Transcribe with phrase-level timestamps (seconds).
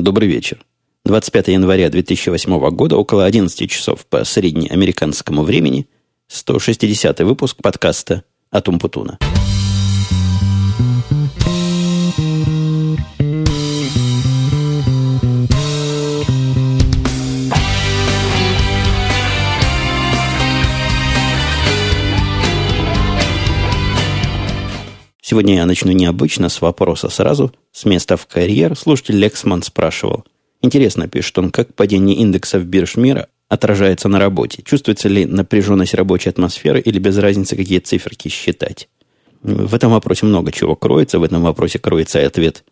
[0.00, 0.64] Добрый вечер.
[1.04, 5.88] 25 января 2008 года, около 11 часов по среднеамериканскому времени,
[6.28, 9.18] 160 выпуск подкаста «Атум Путуна».
[25.30, 28.76] Сегодня я начну необычно, с вопроса сразу, с места в карьер.
[28.76, 30.24] Слушатель Лексман спрашивал.
[30.60, 34.64] Интересно, пишет он, как падение индексов бирж мира отражается на работе?
[34.64, 38.88] Чувствуется ли напряженность рабочей атмосферы или без разницы, какие циферки считать?
[39.44, 41.20] В этом вопросе много чего кроется.
[41.20, 42.64] В этом вопросе кроется и ответ,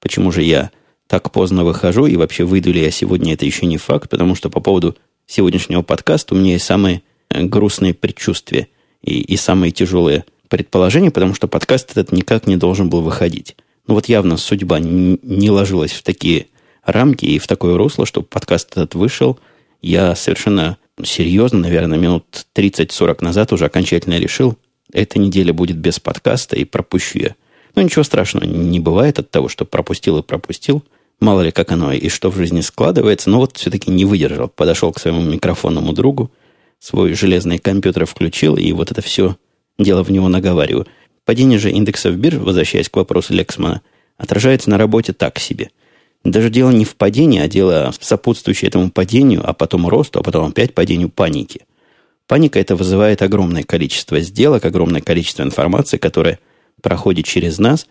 [0.00, 0.70] почему же я
[1.08, 4.50] так поздно выхожу, и вообще выйду ли я сегодня, это еще не факт, потому что
[4.50, 4.96] по поводу
[5.26, 8.68] сегодняшнего подкаста у меня есть самые грустные предчувствия
[9.02, 13.56] и, и самые тяжелые предположение, потому что подкаст этот никак не должен был выходить.
[13.86, 16.46] Ну вот явно судьба не ложилась в такие
[16.84, 19.38] рамки и в такое русло, чтобы подкаст этот вышел.
[19.82, 24.56] Я совершенно серьезно, наверное, минут 30-40 назад уже окончательно решил,
[24.92, 27.34] эта неделя будет без подкаста и пропущу я.
[27.74, 30.84] Ну, ничего страшного не бывает от того, что пропустил и пропустил.
[31.20, 33.30] Мало ли, как оно и что в жизни складывается.
[33.30, 34.48] Но вот все-таки не выдержал.
[34.48, 36.30] Подошел к своему микрофонному другу,
[36.78, 39.36] свой железный компьютер включил, и вот это все
[39.78, 40.86] дело в него наговариваю.
[41.24, 43.82] Падение же индексов бирж, возвращаясь к вопросу Лексмана,
[44.16, 45.70] отражается на работе так себе.
[46.22, 50.48] Даже дело не в падении, а дело сопутствующее этому падению, а потом росту, а потом
[50.48, 51.66] опять падению паники.
[52.26, 56.38] Паника это вызывает огромное количество сделок, огромное количество информации, которая
[56.80, 57.86] проходит через нас.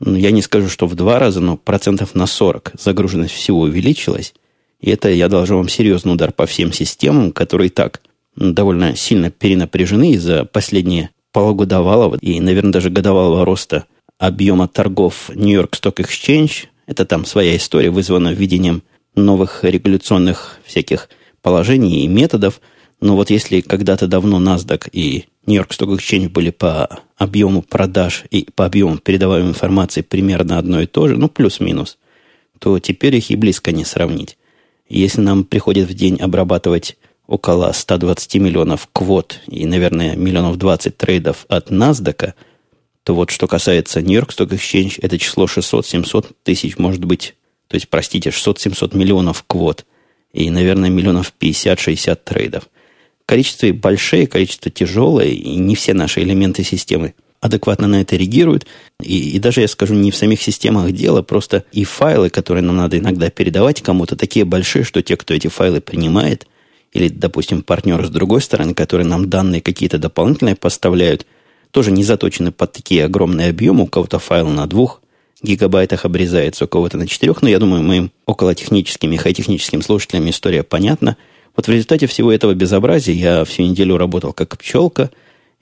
[0.00, 4.34] Ну, я не скажу, что в два раза, но процентов на 40 загруженность всего увеличилась.
[4.80, 8.00] И это я должен вам серьезный удар по всем системам, которые так
[8.34, 13.84] довольно сильно перенапряжены из-за последние полугодовалого и, наверное, даже годовалого роста
[14.18, 16.66] объема торгов Нью-Йорк Stock Exchange.
[16.86, 18.82] Это там своя история, вызвана введением
[19.14, 21.08] новых регуляционных всяких
[21.42, 22.60] положений и методов.
[23.00, 28.48] Но вот если когда-то давно NASDAQ и Нью-Йорк Stock Exchange были по объему продаж и
[28.54, 31.98] по объему передаваемой информации примерно одно и то же, ну, плюс-минус,
[32.58, 34.36] то теперь их и близко не сравнить.
[34.88, 36.96] Если нам приходит в день обрабатывать
[37.28, 42.32] около 120 миллионов квот и, наверное, миллионов 20 трейдов от NASDAQ,
[43.04, 47.36] то вот что касается York Stock Exchange, это число 600-700 тысяч может быть,
[47.68, 49.84] то есть, простите, 600-700 миллионов квот
[50.32, 52.64] и, наверное, миллионов 50-60 трейдов.
[53.26, 58.66] Количество большое, количество тяжелое, и не все наши элементы системы адекватно на это реагируют.
[59.02, 62.76] И, и даже, я скажу, не в самих системах дела, просто и файлы, которые нам
[62.76, 66.46] надо иногда передавать кому-то, такие большие, что те, кто эти файлы принимает–
[66.92, 71.26] или, допустим, партнеры с другой стороны, которые нам данные какие-то дополнительные поставляют,
[71.70, 73.84] тоже не заточены под такие огромные объемы.
[73.84, 75.02] У кого-то файл на двух
[75.42, 77.42] гигабайтах обрезается, у кого-то на четырех.
[77.42, 81.16] Но я думаю, моим околотехническим и хай-техническим слушателям история понятна.
[81.54, 85.10] Вот в результате всего этого безобразия я всю неделю работал как пчелка,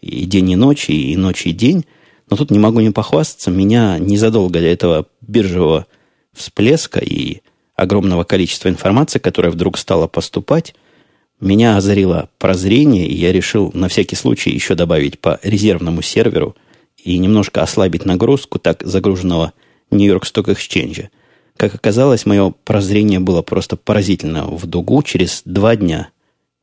[0.01, 1.85] и день и ночь, и ночь и день.
[2.31, 5.87] Но тут не могу не похвастаться, меня незадолго до этого биржевого
[6.33, 7.41] всплеска и
[7.75, 10.75] огромного количества информации, которая вдруг стала поступать,
[11.41, 16.57] меня озарило прозрение, и я решил на всякий случай еще добавить по резервному серверу
[17.03, 19.53] и немножко ослабить нагрузку так загруженного
[19.91, 21.09] Нью-Йорк Stock Exchange.
[21.57, 26.09] Как оказалось, мое прозрение было просто поразительно в дугу через два дня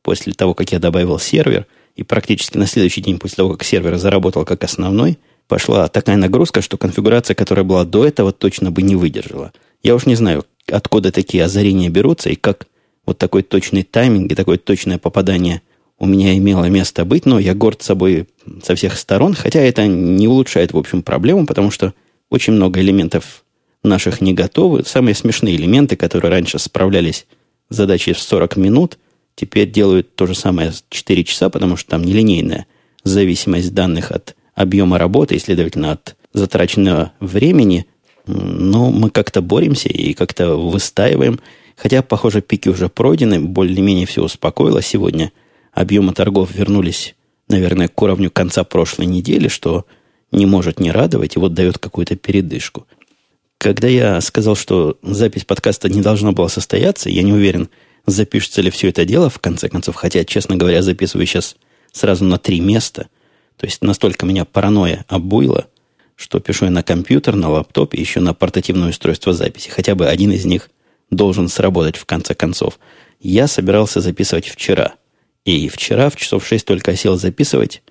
[0.02, 3.96] после того, как я добавил сервер, и практически на следующий день после того, как сервер
[3.96, 5.18] заработал как основной,
[5.48, 9.52] пошла такая нагрузка, что конфигурация, которая была до этого, точно бы не выдержала.
[9.82, 12.66] Я уж не знаю, откуда такие озарения берутся и как
[13.06, 15.62] вот такой точный тайминг и такое точное попадание
[15.98, 18.26] у меня имело место быть, но я горд собой
[18.62, 21.94] со всех сторон, хотя это не улучшает, в общем, проблему, потому что
[22.30, 23.44] очень много элементов
[23.82, 24.84] наших не готовы.
[24.84, 27.26] Самые смешные элементы, которые раньше справлялись
[27.68, 28.98] с задачей в 40 минут,
[29.36, 32.66] теперь делают то же самое 4 часа, потому что там нелинейная
[33.04, 37.86] зависимость данных от объема работы и, следовательно, от затраченного времени.
[38.26, 41.38] Но мы как-то боремся и как-то выстаиваем–
[41.76, 45.32] Хотя, похоже, пики уже пройдены, более-менее все успокоилось сегодня.
[45.72, 47.14] Объемы торгов вернулись,
[47.48, 49.86] наверное, к уровню конца прошлой недели, что
[50.30, 52.86] не может не радовать и вот дает какую-то передышку.
[53.58, 57.70] Когда я сказал, что запись подкаста не должна была состояться, я не уверен,
[58.06, 61.56] запишется ли все это дело в конце концов, хотя, честно говоря, записываю сейчас
[61.92, 63.08] сразу на три места.
[63.56, 65.66] То есть настолько меня паранойя обуила,
[66.16, 69.70] что пишу я на компьютер, на лаптоп и еще на портативное устройство записи.
[69.70, 70.68] Хотя бы один из них
[71.10, 72.78] должен сработать в конце концов.
[73.20, 74.94] Я собирался записывать вчера.
[75.44, 77.82] И вчера в часов шесть только сел записывать.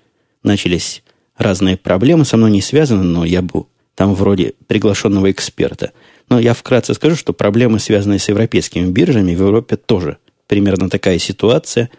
[0.42, 1.02] Начались
[1.36, 5.92] разные проблемы, со мной не связаны, но я был там вроде приглашенного эксперта.
[6.28, 11.18] Но я вкратце скажу, что проблемы, связанные с европейскими биржами, в Европе тоже примерно такая
[11.18, 11.90] ситуация.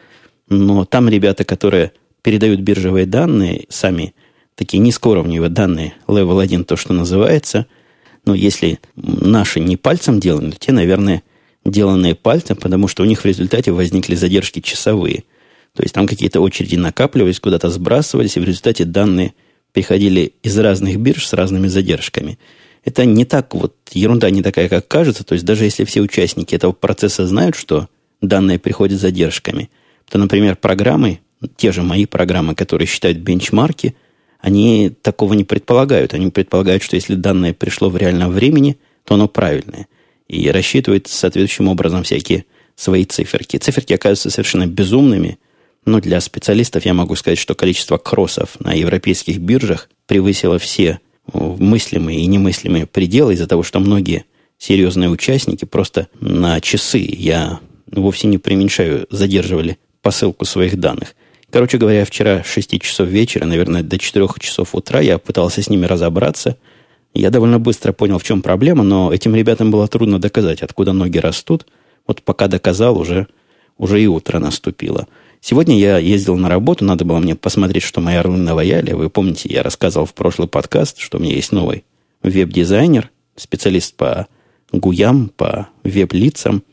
[0.50, 1.92] Но там ребята, которые
[2.22, 4.14] передают биржевые данные, сами
[4.56, 7.68] такие низкоуровневые данные, level 1, то, что называется,
[8.26, 11.24] но если наши не пальцем деланы, те, наверное,
[11.66, 15.24] деланные пальцем, потому что у них в результате возникли задержки часовые.
[15.74, 19.34] То есть там какие-то очереди накапливались, куда-то сбрасывались, и в результате данные
[19.74, 22.40] приходили из разных бирж с разными задержками.
[22.86, 25.24] Это не так вот, ерунда не такая, как кажется.
[25.24, 27.90] То есть даже если все участники этого процесса знают, что
[28.22, 29.70] данные приходят задержками,
[30.10, 31.20] то, например, программы,
[31.58, 33.96] те же мои программы, которые считают бенчмарки,
[34.46, 36.14] они такого не предполагают.
[36.14, 39.88] Они предполагают, что если данное пришло в реальном времени, то оно правильное.
[40.28, 42.46] И рассчитывают соответствующим образом всякие
[42.76, 43.58] свои циферки.
[43.58, 45.40] Циферки оказываются совершенно безумными,
[45.84, 51.00] но для специалистов я могу сказать, что количество кроссов на европейских биржах превысило все
[51.34, 54.26] мыслимые и немыслимые пределы из-за того, что многие
[54.60, 61.16] серьезные участники просто на часы, я вовсе не преуменьшаю, задерживали посылку своих данных.
[61.56, 65.70] Короче говоря, вчера с 6 часов вечера, наверное, до 4 часов утра я пытался с
[65.70, 66.58] ними разобраться.
[67.14, 71.18] Я довольно быстро понял, в чем проблема, но этим ребятам было трудно доказать, откуда ноги
[71.18, 71.66] растут.
[72.08, 73.28] Вот пока доказал, уже,
[73.78, 75.08] уже и утро наступило.
[75.40, 78.92] Сегодня я ездил на работу, надо было мне посмотреть, что мои орлы наваяли.
[78.92, 81.86] Вы помните, я рассказывал в прошлый подкаст, что у меня есть новый
[82.22, 84.28] веб-дизайнер, специалист по
[84.74, 86.64] гуям, по веб-лицам.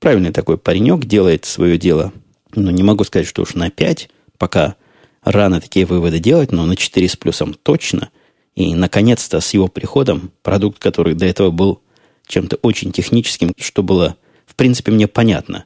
[0.00, 2.12] Правильный такой паренек, делает свое дело.
[2.56, 4.08] Но не могу сказать, что уж на 5,
[4.42, 4.74] пока
[5.22, 8.10] рано такие выводы делать, но на 4 с плюсом точно.
[8.56, 11.80] И, наконец-то, с его приходом продукт, который до этого был
[12.26, 15.64] чем-то очень техническим, что было, в принципе, мне понятно,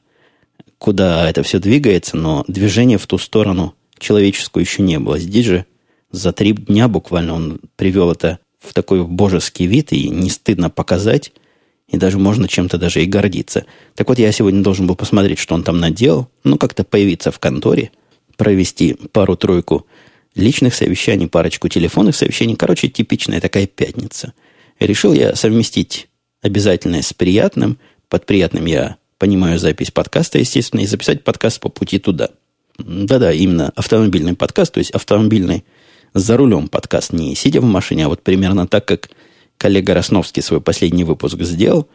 [0.77, 5.19] куда это все двигается, но движения в ту сторону человеческую еще не было.
[5.19, 5.65] Здесь же
[6.11, 11.33] за три дня буквально он привел это в такой божеский вид, и не стыдно показать,
[11.89, 13.65] и даже можно чем-то даже и гордиться.
[13.95, 17.39] Так вот, я сегодня должен был посмотреть, что он там наделал, ну, как-то появиться в
[17.39, 17.91] конторе–
[18.37, 19.87] провести пару-тройку
[20.35, 22.57] личных совещаний, парочку телефонных совещаний.
[22.57, 24.35] Короче, типичная такая пятница.
[24.79, 26.09] Решил я совместить
[26.43, 27.79] обязательное с приятным.
[28.09, 32.31] Под приятным я понимаю запись подкаста, естественно, и записать подкаст по пути туда.
[32.79, 35.65] Да-да, именно автомобильный подкаст, то есть автомобильный
[36.13, 39.09] за рулем подкаст, не сидя в машине, а вот примерно так, как
[39.57, 41.89] коллега Росновский свой последний выпуск сделал,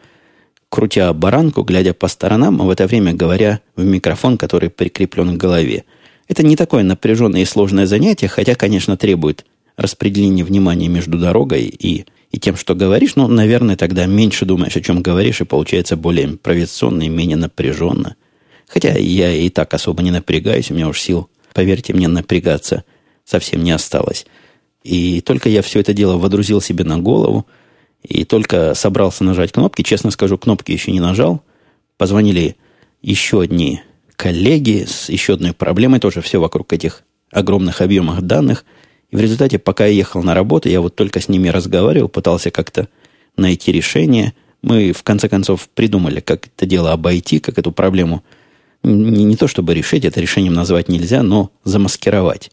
[0.68, 5.40] крутя баранку, глядя по сторонам, а в это время говоря в микрофон, который прикреплен к
[5.40, 5.84] голове–
[6.32, 9.44] это не такое напряженное и сложное занятие, хотя, конечно, требует
[9.76, 14.80] распределения внимания между дорогой и, и тем, что говоришь, но, наверное, тогда меньше думаешь, о
[14.80, 18.16] чем говоришь, и получается более импровизационно и менее напряженно.
[18.66, 22.84] Хотя я и так особо не напрягаюсь, у меня уж сил, поверьте мне, напрягаться
[23.24, 24.26] совсем не осталось.
[24.82, 27.46] И только я все это дело водрузил себе на голову,
[28.02, 31.42] и только собрался нажать кнопки, честно скажу, кнопки еще не нажал,
[31.98, 32.56] позвонили
[33.00, 33.80] еще одни
[34.22, 37.02] коллеги с еще одной проблемой, тоже все вокруг этих
[37.32, 38.64] огромных объемов данных.
[39.10, 42.52] И в результате, пока я ехал на работу, я вот только с ними разговаривал, пытался
[42.52, 42.86] как-то
[43.36, 44.32] найти решение.
[44.62, 48.22] Мы, в конце концов, придумали, как это дело обойти, как эту проблему
[48.84, 52.52] не, не то чтобы решить, это решением назвать нельзя, но замаскировать.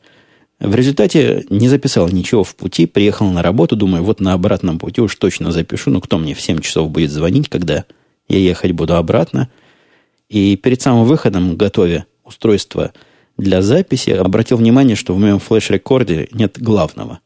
[0.59, 5.01] В результате не записал ничего в пути, приехал на работу, думаю, вот на обратном пути
[5.01, 7.85] уж точно запишу, ну кто мне в 7 часов будет звонить, когда
[8.27, 9.49] я ехать буду обратно.
[10.29, 12.93] И перед самым выходом, готовя устройство
[13.37, 17.19] для записи, обратил внимание, что в моем флеш-рекорде нет главного.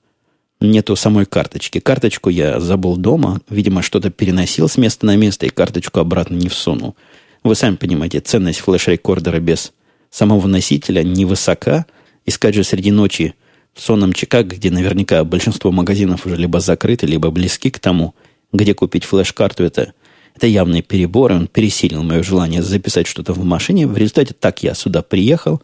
[0.62, 1.80] Нету самой карточки.
[1.80, 3.42] Карточку я забыл дома.
[3.50, 6.96] Видимо, что-то переносил с места на место и карточку обратно не всунул.
[7.44, 9.74] Вы сами понимаете, ценность флеш-рекордера без
[10.10, 11.86] самого носителя невысока.
[12.26, 13.36] Искать же среди ночи
[13.74, 18.16] в сонном Чикаго, где наверняка большинство магазинов уже либо закрыты, либо близки к тому,
[18.54, 19.94] где купить флеш-карту, это
[20.36, 23.88] это явный перебор, и он пересилил мое желание записать что-то в машине.
[23.88, 25.62] В результате так я сюда приехал,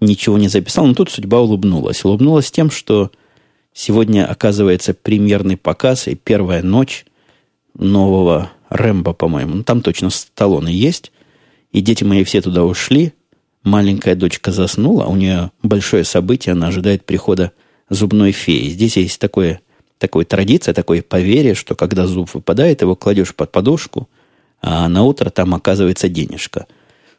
[0.00, 2.04] ничего не записал, но тут судьба улыбнулась.
[2.04, 3.10] Улыбнулась тем, что
[3.72, 7.04] сегодня оказывается премьерный показ и первая ночь
[7.74, 9.56] нового Рэмбо, по-моему.
[9.56, 11.12] Ну, там точно Сталлоне есть.
[11.72, 13.12] И дети мои все туда ушли.
[13.62, 17.50] Маленькая дочка заснула, у нее большое событие, она ожидает прихода
[17.90, 18.68] зубной феи.
[18.68, 19.60] Здесь есть такое
[19.98, 24.08] такой традиция, такое поверье, что когда зуб выпадает, его кладешь под подушку,
[24.60, 26.66] а на утро там оказывается денежка.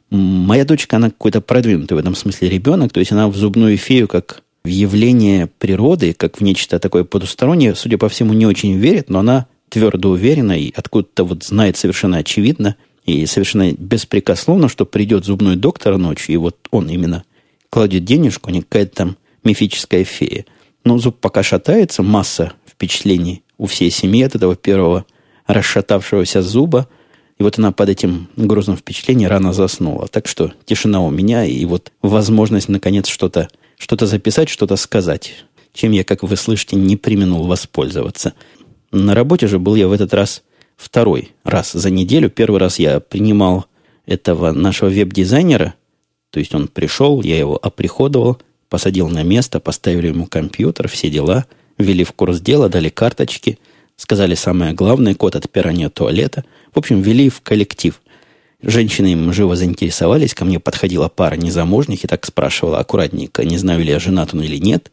[0.09, 4.07] Моя дочка, она какой-то продвинутый в этом смысле ребенок, то есть она в зубную фею
[4.07, 9.09] как в явление природы, как в нечто такое потустороннее, судя по всему, не очень верит,
[9.09, 15.25] но она твердо уверена и откуда-то вот знает совершенно очевидно и совершенно беспрекословно, что придет
[15.25, 17.23] зубной доктор ночью, и вот он именно
[17.69, 20.45] кладет денежку, не какая-то там мифическая фея.
[20.83, 25.05] Но зуб пока шатается, масса впечатлений у всей семьи от этого первого
[25.47, 26.87] расшатавшегося зуба.
[27.39, 30.07] И вот она под этим грузным впечатлением рано заснула.
[30.07, 35.45] Так что тишина у меня, и вот возможность, наконец, что-то что записать, что-то сказать.
[35.73, 38.33] Чем я, как вы слышите, не применул воспользоваться.
[38.91, 40.43] На работе же был я в этот раз
[40.75, 42.29] второй раз за неделю.
[42.29, 43.65] Первый раз я принимал
[44.05, 45.75] этого нашего веб-дизайнера.
[46.31, 51.45] То есть он пришел, я его оприходовал, посадил на место, поставили ему компьютер, все дела,
[51.77, 53.59] ввели в курс дела, дали карточки,
[53.95, 56.45] сказали самое главное, код отпирания туалета.
[56.73, 57.99] В общем, ввели в коллектив.
[58.61, 63.83] Женщины им живо заинтересовались, ко мне подходила пара незамужних и так спрашивала аккуратненько, не знаю
[63.83, 64.91] ли я, женат он или нет.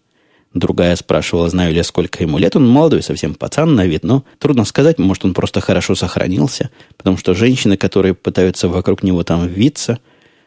[0.53, 2.55] Другая спрашивала, знаю ли я, сколько ему лет.
[2.55, 7.17] Он молодой, совсем пацан на вид, но трудно сказать, может, он просто хорошо сохранился, потому
[7.17, 9.99] что женщины, которые пытаются вокруг него там виться,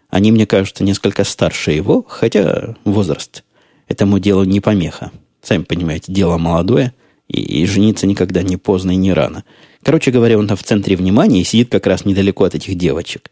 [0.10, 3.44] они, мне кажется, несколько старше его, хотя возраст
[3.90, 5.12] этому делу не помеха.
[5.48, 6.94] Сами понимаете, дело молодое,
[7.28, 9.44] и, и жениться никогда не поздно и не рано.
[9.84, 13.32] Короче говоря, он там в центре внимания и сидит как раз недалеко от этих девочек.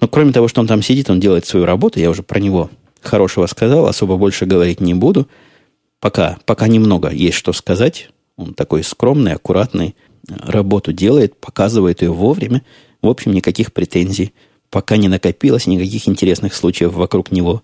[0.00, 2.70] Но кроме того, что он там сидит, он делает свою работу, я уже про него
[3.02, 5.28] хорошего сказал, особо больше говорить не буду–
[6.00, 8.10] Пока, пока немного есть что сказать.
[8.36, 9.94] Он такой скромный, аккуратный,
[10.26, 12.62] работу делает, показывает ее вовремя.
[13.02, 14.32] В общем, никаких претензий
[14.70, 17.62] пока не накопилось, никаких интересных случаев вокруг него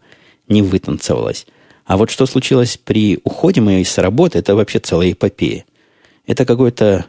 [0.49, 1.47] не вытанцевалось.
[1.87, 5.65] А вот что случилось при уходе моей с работы, это вообще целая эпопея.
[6.27, 7.07] Это какое-то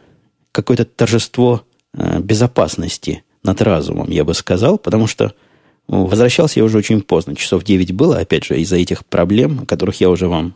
[0.52, 1.62] какое торжество
[1.94, 5.34] э, безопасности над разумом, я бы сказал, потому что
[5.88, 10.00] возвращался я уже очень поздно, часов 9 было, опять же, из-за этих проблем, о которых
[10.00, 10.54] я уже вам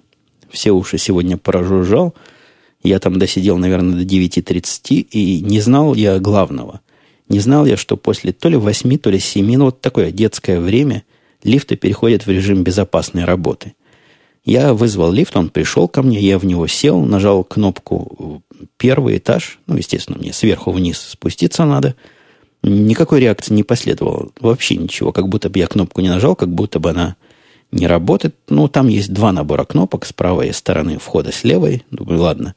[0.50, 2.14] все уши сегодня прожужжал.
[2.82, 6.80] Я там досидел, наверное, до 9.30, и не знал я главного.
[7.28, 10.60] Не знал я, что после то ли 8, то ли 7, ну вот такое детское
[10.60, 11.04] время,
[11.42, 13.74] лифты переходят в режим безопасной работы.
[14.44, 18.42] Я вызвал лифт, он пришел ко мне, я в него сел, нажал кнопку
[18.76, 21.94] первый этаж, ну, естественно, мне сверху вниз спуститься надо.
[22.64, 26.80] Никакой реакции не последовало, вообще ничего, как будто бы я кнопку не нажал, как будто
[26.80, 27.16] бы она
[27.70, 28.36] не работает.
[28.48, 31.84] Ну, там есть два набора кнопок с правой стороны входа, с левой.
[31.90, 32.54] Думаю, ладно.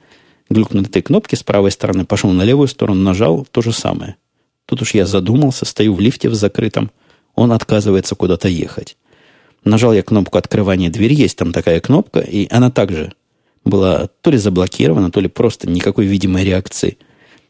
[0.50, 4.16] Глюкнул этой кнопке с правой стороны, пошел на левую сторону, нажал то же самое.
[4.66, 6.92] Тут уж я задумался, стою в лифте в закрытом,
[7.36, 8.98] он отказывается куда-то ехать.
[9.66, 13.14] Нажал я кнопку открывания двери, есть там такая кнопка, и она также
[13.66, 16.98] была то ли заблокирована, то ли просто никакой видимой реакции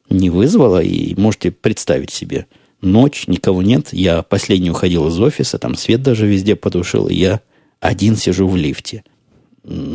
[0.10, 2.48] не вызвала, и можете представить себе,
[2.82, 7.42] ночь, никого нет, я последний уходил из офиса, там свет даже везде потушил, и я
[7.82, 9.04] один сижу в лифте.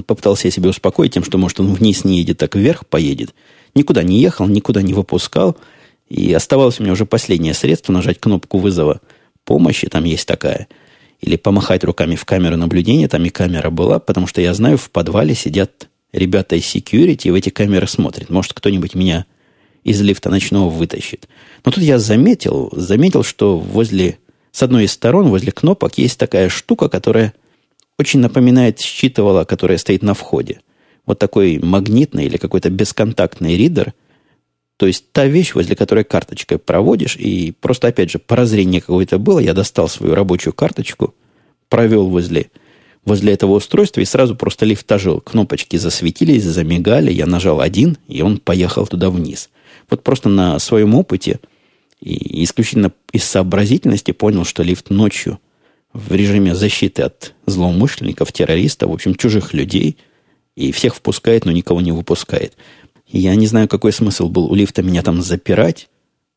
[0.07, 3.35] Попытался я себя успокоить тем, что, может, он вниз не едет, так вверх поедет.
[3.75, 5.57] Никуда не ехал, никуда не выпускал.
[6.09, 9.01] И оставалось у меня уже последнее средство нажать кнопку вызова
[9.45, 10.67] помощи, там есть такая.
[11.21, 14.91] Или помахать руками в камеру наблюдения, там и камера была, потому что я знаю, в
[14.91, 18.31] подвале сидят ребята из security и в эти камеры смотрят.
[18.31, 19.27] Может, кто-нибудь меня
[19.85, 21.29] из лифта ночного вытащит.
[21.65, 24.19] Но тут я заметил, заметил, что возле,
[24.53, 27.35] с одной из сторон, возле кнопок, есть такая штука, которая
[27.99, 30.61] очень напоминает считывало, которое стоит на входе.
[31.07, 33.95] Вот такой магнитный или какой-то бесконтактный ридер.
[34.81, 39.39] То есть та вещь, возле которой карточкой проводишь, и просто, опять же, прозрение какое-то было,
[39.39, 41.15] я достал свою рабочую карточку,
[41.69, 42.47] провел возле,
[43.05, 45.21] возле этого устройства, и сразу просто лифт ожил.
[45.21, 49.51] Кнопочки засветились, замигали, я нажал один, и он поехал туда вниз.
[49.91, 51.41] Вот просто на своем опыте
[52.01, 55.39] и исключительно из сообразительности понял, что лифт ночью–
[55.93, 59.99] в режиме защиты от злоумышленников, террористов, в общем, чужих людей,
[60.57, 62.55] и всех впускает, но никого не выпускает.
[63.13, 65.89] Я не знаю, какой смысл был у лифта меня там запирать.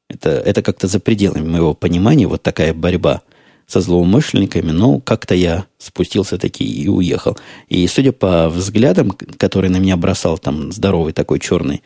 [0.10, 3.22] Это, это как-то за пределами моего понимания, вот такая борьба
[3.68, 7.38] со злоумышленниками, но как-то я спустился таки и уехал.
[7.70, 11.82] И судя по взглядам, которые на меня бросал там здоровый такой черный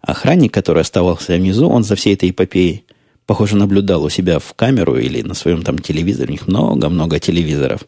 [0.00, 2.84] охранник, который оставался внизу, он за всей этой эпопеей
[3.26, 6.28] похоже, наблюдал у себя в камеру или на своем там телевизоре.
[6.28, 7.82] У них много-много телевизоров.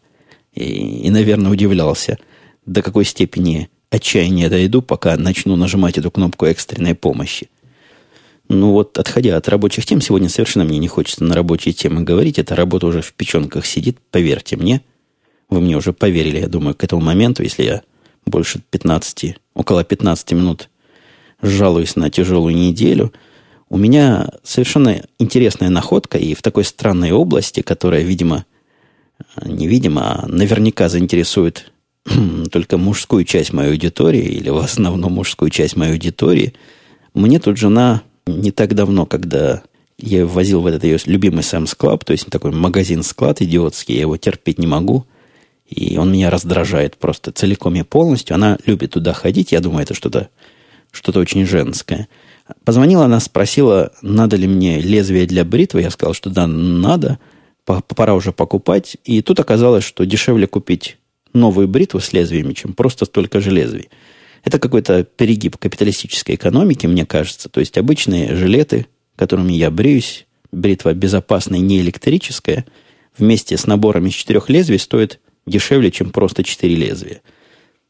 [0.53, 0.63] И,
[1.05, 2.17] и, наверное, удивлялся,
[2.65, 7.49] до какой степени отчаяния дойду, пока начну нажимать эту кнопку экстренной помощи.
[8.47, 12.37] Ну вот, отходя от рабочих тем, сегодня совершенно мне не хочется на рабочие темы говорить.
[12.37, 14.81] Эта работа уже в печенках сидит, поверьте мне.
[15.49, 17.81] Вы мне уже поверили, я думаю, к этому моменту, если я
[18.25, 20.69] больше 15, около 15 минут
[21.41, 23.13] жалуюсь на тяжелую неделю–
[23.69, 28.45] у меня совершенно интересная находка и в такой странной области, которая, видимо,
[29.43, 31.71] невидимо, а наверняка заинтересует
[32.51, 36.53] только мужскую часть моей аудитории или в основном мужскую часть моей аудитории.
[37.13, 39.63] Мне тут жена не так давно, когда
[39.97, 44.17] я возил в этот ее любимый Sam's Club, то есть такой магазин-склад идиотский, я его
[44.17, 45.05] терпеть не могу.
[45.67, 48.35] И он меня раздражает просто целиком и полностью.
[48.35, 50.29] Она любит туда ходить, я думаю, это что-то
[50.91, 52.07] что очень женское.
[52.63, 55.81] Позвонила она, спросила, надо ли мне лезвие для бритвы.
[55.81, 57.19] Я сказал, что да, надо.
[57.65, 58.95] Пора уже покупать.
[59.03, 60.97] И тут оказалось, что дешевле купить
[61.35, 63.89] новую бритву с лезвиями, чем просто столько же лезвий.
[64.43, 67.49] Это какой-то перегиб капиталистической экономики, мне кажется.
[67.49, 72.65] То есть обычные жилеты, которыми я бреюсь, бритва безопасная, не электрическая,
[73.17, 77.21] вместе с набором из четырех лезвий стоит дешевле, чем просто четыре лезвия.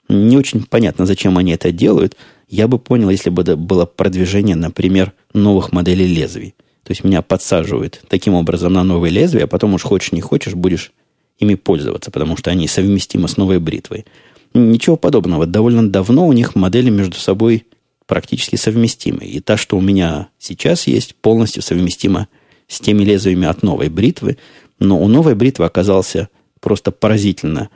[0.07, 2.15] Не очень понятно, зачем они это делают.
[2.47, 6.53] Я бы понял, если бы это было продвижение, например, новых моделей лезвий.
[6.83, 10.53] То есть меня подсаживают таким образом на новые лезвия, а потом уж хочешь не хочешь,
[10.53, 10.91] будешь
[11.37, 14.05] ими пользоваться, потому что они совместимы с новой бритвой.
[14.53, 15.45] Ничего подобного.
[15.45, 17.65] Довольно давно у них модели между собой
[18.05, 19.25] практически совместимы.
[19.25, 22.27] И та, что у меня сейчас есть, полностью совместима
[22.67, 24.37] с теми лезвиями от новой бритвы.
[24.79, 26.29] Но у новой бритвы оказался
[26.61, 27.69] просто поразительно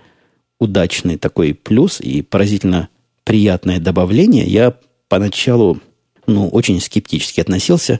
[0.59, 2.89] удачный такой плюс и поразительно
[3.23, 4.45] приятное добавление.
[4.45, 4.75] Я
[5.07, 5.79] поначалу
[6.27, 7.99] ну, очень скептически относился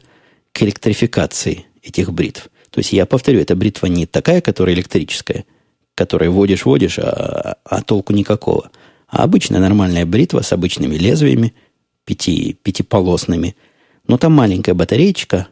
[0.51, 2.49] к электрификации этих бритв.
[2.79, 5.43] То есть я повторю, эта бритва не такая, которая электрическая–
[5.99, 8.71] которые водишь-водишь, а, а толку никакого.
[9.09, 11.53] А обычная нормальная бритва с обычными лезвиями,
[12.05, 13.57] пяти, пятиполосными.
[14.07, 15.49] Но там маленькая батареечка,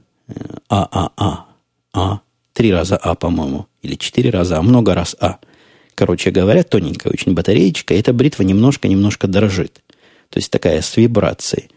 [0.70, 1.46] ААА, э, А,
[1.94, 2.22] а,
[2.54, 5.40] три раза А, по-моему, или четыре раза А, много раз А.
[5.96, 9.82] Короче говоря, тоненькая очень батареечка, и эта бритва немножко-немножко дрожит.
[10.30, 11.68] То есть такая с вибрацией.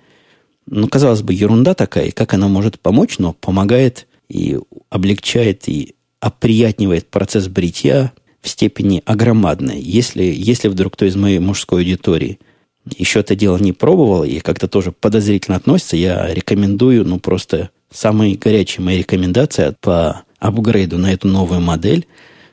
[0.66, 4.58] Ну, казалось бы, ерунда такая, как она может помочь, но помогает и
[4.88, 9.80] облегчает, и оприятнивает процесс бритья, в степени огромадной.
[9.80, 12.38] Если, если вдруг кто из моей мужской аудитории
[12.96, 18.36] еще это дело не пробовал и как-то тоже подозрительно относится, я рекомендую, ну, просто самые
[18.36, 22.06] горячие мои рекомендации по апгрейду на эту новую модель.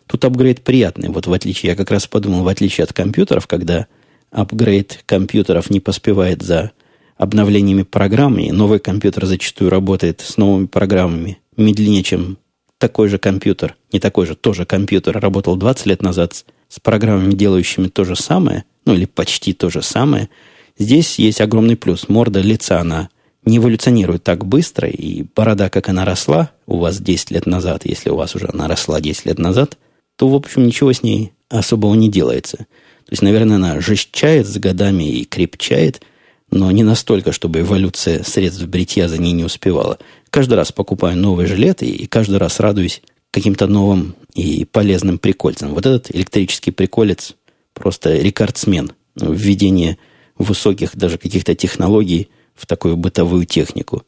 [0.05, 1.09] Тут апгрейд приятный.
[1.09, 3.87] Вот в отличие, я как раз подумал, в отличие от компьютеров, когда
[4.31, 6.71] апгрейд компьютеров не поспевает за
[7.17, 12.37] обновлениями программ, и новый компьютер зачастую работает с новыми программами медленнее, чем
[12.77, 17.87] такой же компьютер, не такой же, тоже компьютер, работал 20 лет назад с программами, делающими
[17.87, 20.29] то же самое, ну или почти то же самое,
[20.77, 22.07] здесь есть огромный плюс.
[22.07, 23.09] Морда лица, она
[23.45, 28.09] не эволюционирует так быстро, и борода, как она росла у вас 10 лет назад, если
[28.11, 29.77] у вас уже она росла 10 лет назад,
[30.17, 32.57] то, в общем, ничего с ней особого не делается.
[32.57, 36.01] То есть, наверное, она жестчает с годами и крепчает–
[36.51, 39.99] но не настолько, чтобы эволюция средств бритья за ней не успевала.
[40.29, 45.73] Каждый раз покупаю новые жилеты и каждый раз радуюсь каким-то новым и полезным прикольцам.
[45.73, 47.35] Вот этот электрический приколец
[47.73, 49.97] просто рекордсмен в введении
[50.37, 54.03] высоких даже каких-то технологий в такую бытовую технику.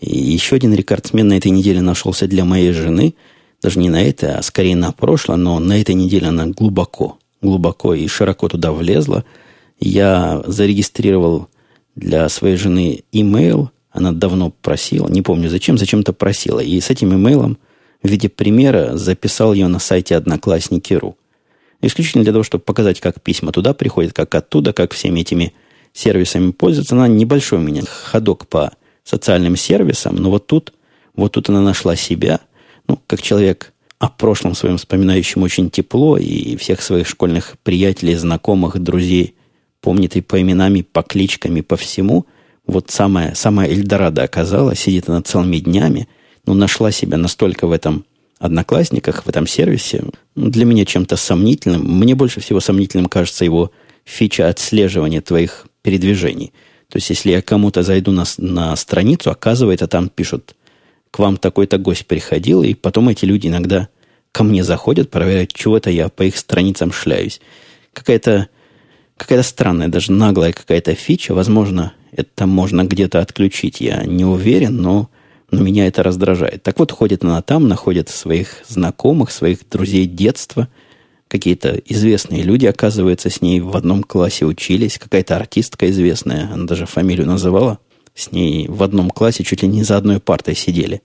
[0.00, 3.14] И еще один рекордсмен на этой неделе нашелся для моей жены.
[3.60, 7.94] Даже не на это, а скорее на прошлое, но на этой неделе она глубоко, глубоко
[7.94, 9.24] и широко туда влезла–
[9.82, 11.48] я зарегистрировал
[11.94, 13.70] для своей жены имейл.
[13.90, 16.60] Она давно просила, не помню зачем, зачем-то просила.
[16.60, 17.58] И с этим имейлом
[18.02, 21.16] в виде примера записал ее на сайте Одноклассники.ру.
[21.82, 25.52] Исключительно для того, чтобы показать, как письма туда приходят, как оттуда, как всеми этими
[25.92, 26.94] сервисами пользоваться.
[26.94, 28.72] Она небольшой у меня ходок по
[29.04, 30.72] социальным сервисам, но вот тут,
[31.14, 32.40] вот тут она нашла себя,
[32.86, 38.78] ну, как человек о прошлом своем вспоминающем очень тепло и всех своих школьных приятелей, знакомых,
[38.78, 39.34] друзей
[39.82, 42.24] помнит и по именам, и по кличкам, и по всему.
[42.66, 46.08] Вот самая, самая Эльдорадо оказалась, сидит она целыми днями,
[46.46, 48.06] но нашла себя настолько в этом
[48.38, 51.82] одноклассниках, в этом сервисе, ну, для меня чем-то сомнительным.
[51.82, 53.70] Мне больше всего сомнительным кажется его
[54.04, 56.52] фича отслеживания твоих передвижений.
[56.88, 60.54] То есть, если я кому-то зайду на, на страницу, оказывается, там пишут,
[61.10, 63.88] к вам такой-то гость приходил, и потом эти люди иногда
[64.32, 67.40] ко мне заходят, проверяют, чего-то я по их страницам шляюсь.
[67.92, 68.48] Какая-то
[69.22, 71.34] какая-то странная, даже наглая какая-то фича.
[71.34, 75.08] Возможно, это можно где-то отключить, я не уверен, но,
[75.50, 76.62] но меня это раздражает.
[76.62, 80.68] Так вот, ходит она там, находит своих знакомых, своих друзей детства.
[81.28, 84.98] Какие-то известные люди, оказывается, с ней в одном классе учились.
[84.98, 87.78] Какая-то артистка известная, она даже фамилию называла.
[88.14, 91.00] С ней в одном классе чуть ли не за одной партой сидели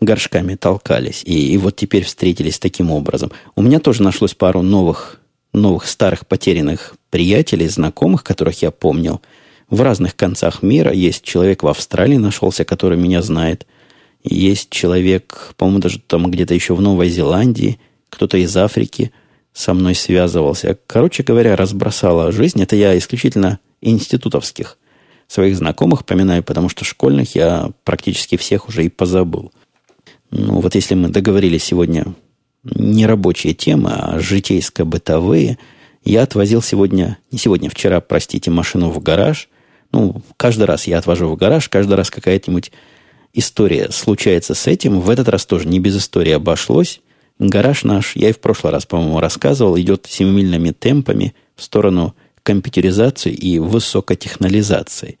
[0.00, 1.22] горшками толкались.
[1.24, 3.32] И, и вот теперь встретились таким образом.
[3.56, 5.21] У меня тоже нашлось пару новых
[5.52, 9.20] новых старых потерянных приятелей, знакомых, которых я помнил.
[9.68, 13.66] В разных концах мира есть человек в Австралии нашелся, который меня знает.
[14.24, 19.12] Есть человек, по-моему, даже там где-то еще в Новой Зеландии, кто-то из Африки
[19.52, 20.78] со мной связывался.
[20.86, 22.62] Короче говоря, разбросала жизнь.
[22.62, 24.78] Это я исключительно институтовских
[25.26, 29.52] своих знакомых поминаю, потому что школьных я практически всех уже и позабыл.
[30.30, 32.14] Ну, вот если мы договорились сегодня
[32.64, 35.58] не рабочие темы, а житейско-бытовые.
[36.04, 39.48] Я отвозил сегодня, не сегодня, вчера, простите, машину в гараж,
[39.92, 42.72] Ну, каждый раз я отвожу в гараж, каждый раз какая-нибудь
[43.34, 45.00] история случается с этим.
[45.00, 47.00] В этот раз тоже не без истории обошлось.
[47.38, 53.32] Гараж наш, я и в прошлый раз, по-моему, рассказывал, идет семимильными темпами в сторону компьютеризации
[53.32, 55.18] и высокотехнолизации.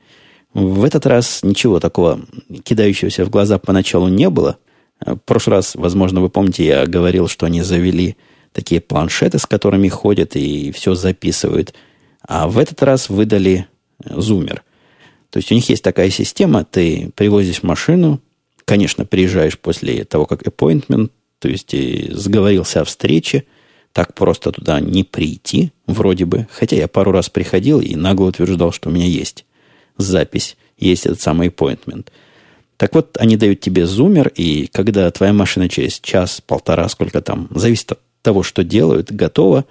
[0.54, 2.20] В этот раз ничего такого
[2.62, 4.58] кидающегося в глаза поначалу не было.
[5.04, 8.16] В прошлый раз, возможно, вы помните, я говорил, что они завели
[8.52, 11.74] такие планшеты, с которыми ходят и все записывают.
[12.26, 13.66] А в этот раз выдали
[14.04, 14.62] зумер.
[15.30, 18.20] То есть у них есть такая система, ты привозишь машину,
[18.64, 21.74] конечно, приезжаешь после того, как appointment, то есть
[22.14, 23.44] сговорился о встрече,
[23.92, 26.46] так просто туда не прийти, вроде бы.
[26.50, 29.44] Хотя я пару раз приходил и нагло утверждал, что у меня есть
[29.96, 32.08] запись, есть этот самый appointment.
[32.82, 37.46] Так вот, они дают тебе зумер, и когда твоя машина через час, полтора, сколько там,
[37.54, 39.66] зависит от того, что делают, готова,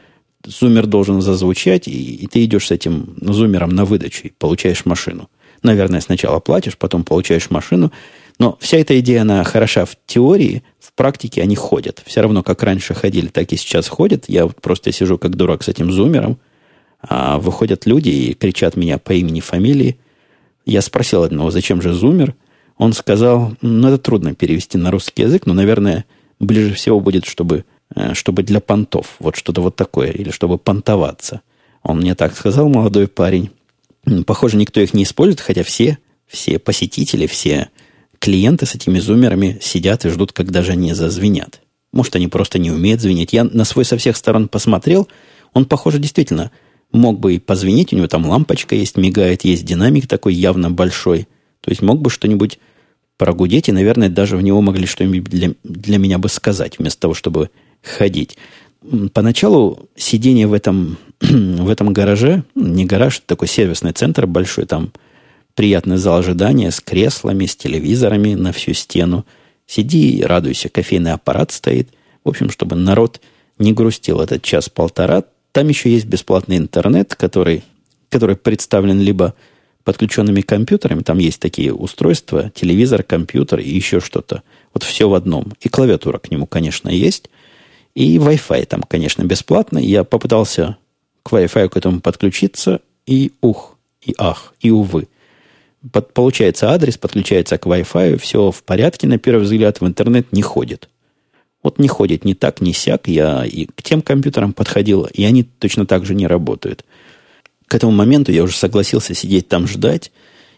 [0.46, 5.30] зумер должен зазвучать, и, и ты идешь с этим зумером на выдачу и получаешь машину.
[5.62, 7.92] Наверное, сначала платишь, потом получаешь машину.
[8.40, 12.02] Но вся эта идея, она хороша в теории, в практике они ходят.
[12.06, 14.30] Все равно, как раньше ходили, так и сейчас ходят.
[14.30, 16.40] Я вот просто сижу как дурак с этим зумером,
[17.02, 20.00] а выходят люди и кричат меня по имени, фамилии.
[20.66, 22.36] Я спросил одного, зачем же зумер?
[22.82, 26.06] Он сказал, ну, это трудно перевести на русский язык, но, наверное,
[26.40, 27.64] ближе всего будет, чтобы
[27.96, 31.42] Э, чтобы для понтов, вот что-то вот такое, или чтобы понтоваться.
[31.84, 33.50] Он мне так сказал, молодой парень.
[34.26, 37.70] Похоже, никто их не использует, хотя все, все посетители, все
[38.20, 41.62] клиенты с этими зумерами сидят и ждут, когда же они зазвенят.
[41.92, 43.34] Может, они просто не умеют звенеть.
[43.34, 45.08] Я на свой со всех сторон посмотрел.
[45.54, 46.52] Он, похоже, действительно
[46.94, 47.92] мог бы и позвенеть.
[47.92, 51.28] У него там лампочка есть, мигает, есть динамик такой явно большой.
[51.62, 52.60] То есть мог бы что-нибудь
[53.18, 57.14] прогудеть, и, наверное, даже в него могли что-нибудь для, для меня бы сказать, вместо того,
[57.14, 57.52] чтобы
[57.84, 58.38] ходить.
[59.14, 64.92] Поначалу сидение в этом, в этом гараже, не гараж, такой сервисный центр большой, там
[65.54, 69.26] приятный зал ожидания с креслами, с телевизорами на всю стену.
[69.68, 71.90] Сиди и радуйся, кофейный аппарат стоит.
[72.24, 73.22] В общем, чтобы народ
[73.60, 75.24] не грустил этот час-полтора.
[75.52, 77.64] Там еще есть бесплатный интернет, который,
[78.10, 79.36] который представлен либо
[79.84, 84.44] подключенными компьютерами, там есть такие устройства, телевизор, компьютер и еще что-то.
[84.74, 85.54] Вот все в одном.
[85.62, 87.30] И клавиатура к нему, конечно, есть–
[87.96, 89.78] и Wi-Fi там, конечно, бесплатно.
[89.78, 90.78] Я попытался
[91.24, 95.08] к Wi-Fi к этому подключиться, и ух, и ах, и увы.
[95.92, 100.42] Под, получается адрес, подключается к Wi-Fi, все в порядке, на первый взгляд, в интернет не
[100.42, 100.90] ходит.
[101.64, 103.08] Вот не ходит ни так, ни сяк.
[103.08, 106.86] Я и к тем компьютерам подходил, и они точно так же не работают.
[107.72, 110.12] К этому моменту я уже согласился сидеть там ждать.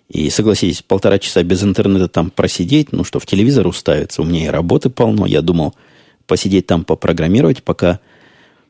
[0.09, 4.23] И согласитесь, полтора часа без интернета там просидеть, ну что, в телевизор уставиться.
[4.23, 5.27] У меня и работы полно.
[5.27, 5.75] Я думал,
[6.25, 7.99] посидеть там, попрограммировать, пока,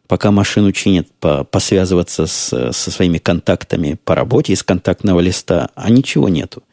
[0.07, 5.89] пока машину чинят, по, посвязываться с, со своими контактами по работе из контактного листа, а
[5.89, 6.63] ничего нету.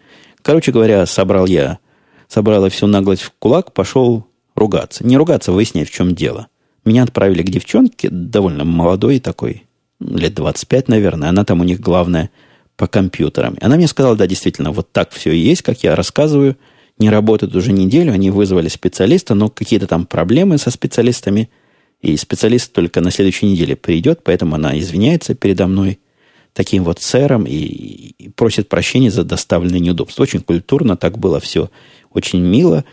[0.42, 1.78] Короче говоря, собрал я,
[2.26, 5.06] собрал я всю наглость в кулак, пошел ругаться.
[5.06, 6.48] Не ругаться, выяснять, в чем дело.
[6.84, 9.68] Меня отправили к девчонке, довольно молодой такой,
[10.00, 11.28] лет 25, наверное.
[11.28, 12.30] Она там у них главная
[12.76, 13.56] по компьютерам.
[13.60, 16.56] Она мне сказала, да, действительно, вот так все и есть, как я рассказываю–
[17.00, 21.48] не работают уже неделю, они вызвали специалиста, но какие-то там проблемы со специалистами,
[22.02, 25.98] и специалист только на следующей неделе придет, поэтому она извиняется передо мной
[26.52, 30.22] таким вот сэром и, и просит прощения за доставленные неудобства.
[30.22, 31.70] Очень культурно, так было все
[32.12, 32.84] очень мило.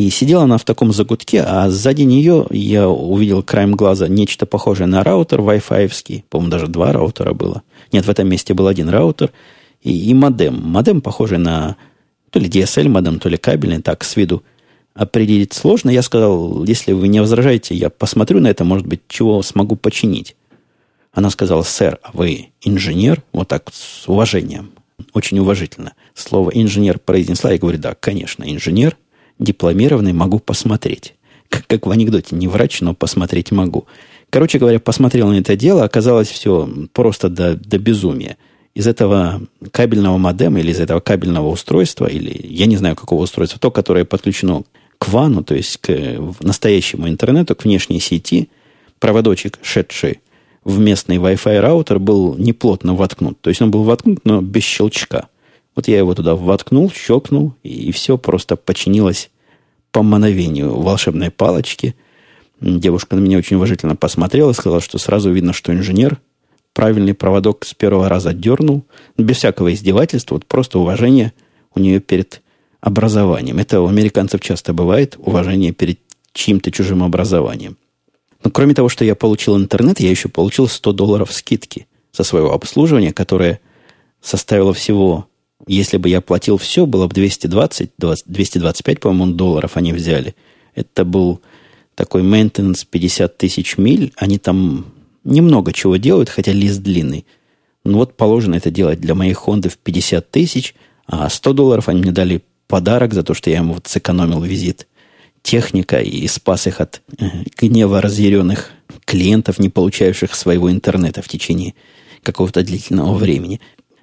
[0.00, 4.86] И сидела она в таком загутке, а сзади нее я увидел краем глаза нечто похожее
[4.86, 6.24] на раутер Wi-Fi.
[6.30, 7.60] По-моему, даже два раутера было.
[7.92, 9.30] Нет, в этом месте был один раутер
[9.82, 10.54] и, и модем.
[10.54, 11.76] Модем похожий на
[12.30, 14.42] то ли DSL модем, то ли кабельный, так, с виду
[14.94, 15.90] определить сложно.
[15.90, 20.34] Я сказал, если вы не возражаете, я посмотрю на это, может быть, чего смогу починить.
[21.12, 23.22] Она сказала, сэр, а вы инженер?
[23.34, 24.70] Вот так, с уважением.
[25.12, 25.92] Очень уважительно.
[26.14, 28.96] Слово инженер произнесла и говорю, да, конечно, инженер,
[29.40, 31.14] дипломированный, могу посмотреть.
[31.48, 33.86] Как, как в анекдоте, не врач, но посмотреть могу.
[34.30, 38.36] Короче говоря, посмотрел на это дело, оказалось все просто до, до безумия
[38.74, 43.58] из этого кабельного модема или из этого кабельного устройства, или я не знаю какого устройства,
[43.58, 44.62] то, которое подключено
[44.98, 45.90] к вану, то есть к
[46.40, 48.48] настоящему интернету, к внешней сети,
[49.00, 50.20] проводочек, шедший
[50.62, 53.40] в местный Wi-Fi раутер, был неплотно воткнут.
[53.40, 55.28] То есть он был воткнут, но без щелчка.
[55.80, 59.30] Вот я его туда воткнул, щелкнул, и все просто починилось
[59.92, 61.94] по мановению волшебной палочки.
[62.60, 66.20] Девушка на меня очень уважительно посмотрела, сказала, что сразу видно, что инженер–
[66.74, 68.84] правильный проводок с первого раза дернул,
[69.16, 71.32] без всякого издевательства, вот просто уважение
[71.74, 72.42] у нее перед
[72.82, 73.56] образованием.
[73.56, 75.98] Это у американцев часто бывает, уважение перед
[76.34, 77.78] чьим-то чужим образованием.
[78.44, 82.52] Но кроме того, что я получил интернет, я еще получил 100 долларов скидки со своего
[82.52, 83.60] обслуживания, которое
[84.20, 85.29] составило всего
[85.66, 90.34] Если бы я платил все, было бы 220, 20, 225, по-моему, долларов они взяли.
[90.74, 91.40] Это был
[91.94, 94.12] такой maintenance 50 тысяч миль.
[94.16, 94.86] Они там
[95.24, 97.26] немного чего делают, хотя лист длинный.
[97.84, 100.74] Ну вот положено это делать для моей Хонды в 50 тысяч,
[101.06, 104.86] а 100 долларов они мне дали подарок за то, что я ему вот сэкономил визит
[105.42, 107.24] техника и спас их от э,
[107.58, 108.70] гнева разъяренных
[109.04, 111.74] клиентов, не получающих своего интернета в течение
[112.22, 113.60] какого-то длительного времени.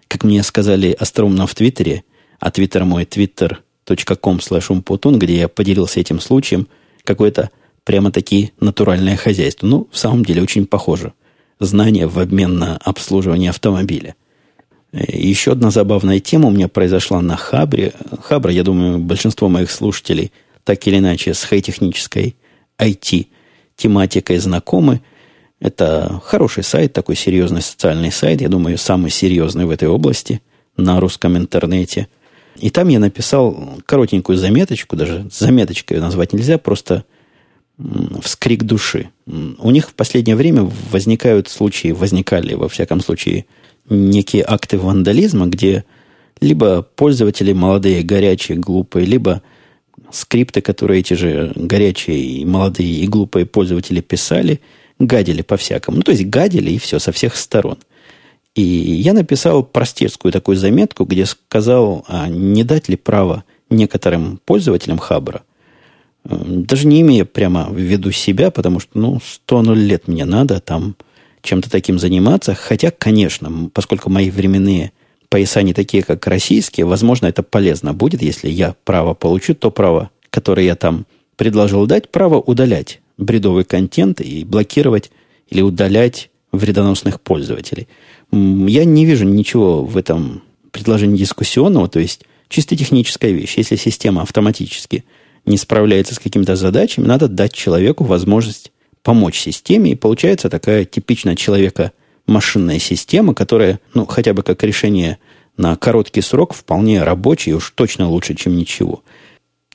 [0.08, 2.04] Как мне сказали остроумно в Твиттере,
[2.40, 6.68] а Твиттер мой twitter.com slash где я поделился этим случаем,
[7.04, 7.50] какое-то
[7.84, 9.66] прямо-таки натуральное хозяйство.
[9.66, 11.14] Ну, в самом деле, очень похоже.
[11.60, 14.16] Знание в обмен на обслуживание автомобиля.
[14.94, 17.94] Еще одна забавная тема у меня произошла на Хабре.
[18.22, 20.32] Хабра, я думаю, большинство моих слушателей
[20.64, 22.36] так или иначе с хай-технической
[22.78, 25.02] IT-тематикой знакомы–
[25.60, 30.42] это хороший сайт, такой серьезный социальный сайт, я думаю, самый серьезный в этой области
[30.76, 32.08] на русском интернете.
[32.58, 37.06] И там я написал коротенькую заметочку, даже заметочкой ее назвать нельзя, просто
[38.22, 39.10] вскрик души.
[39.26, 43.46] У них в последнее время возникают случаи, возникали, во всяком случае,
[43.90, 45.86] некие акты вандализма, где
[46.40, 49.42] либо пользователи молодые, горячие, глупые, либо
[50.12, 54.62] скрипты, которые эти же горячие, молодые и глупые пользователи писали–
[55.00, 55.98] гадили по-всякому.
[55.98, 57.78] Ну, то есть гадили и все, со всех сторон.
[58.56, 64.98] И я написал простецкую такую заметку, где сказал, а не дать ли право некоторым пользователям
[64.98, 65.44] Хабра,
[66.24, 70.96] даже не имея прямо в виду себя, потому что, ну, 100 лет мне надо там
[71.42, 72.56] чем-то таким заниматься.
[72.56, 74.92] Хотя, конечно, поскольку мои временные
[75.30, 80.10] пояса не такие, как российские, возможно, это полезно будет, если я право получу, то право,
[80.30, 81.06] которое я там
[81.36, 85.12] предложил дать, право удалять бредовый контент и блокировать
[85.50, 87.88] или удалять вредоносных пользователей.
[88.32, 93.56] Я не вижу ничего в этом предложении дискуссионного, то есть чисто техническая вещь.
[93.58, 95.04] Если система автоматически
[95.46, 98.72] не справляется с какими-то задачами, надо дать человеку возможность
[99.04, 101.94] помочь системе, и получается такая типичная человека
[102.26, 105.18] машинная система, которая, ну, хотя бы как решение
[105.56, 109.04] на короткий срок вполне рабочая и уж точно лучше, чем ничего.